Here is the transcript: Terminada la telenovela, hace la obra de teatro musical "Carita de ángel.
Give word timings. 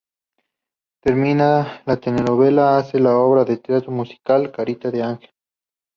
Terminada 1.07 1.83
la 1.85 1.95
telenovela, 1.95 2.75
hace 2.79 2.99
la 2.99 3.15
obra 3.15 3.45
de 3.45 3.57
teatro 3.57 3.91
musical 3.91 4.51
"Carita 4.51 4.89
de 4.89 5.03
ángel. 5.03 5.29